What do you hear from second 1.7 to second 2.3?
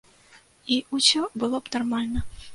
нармальна.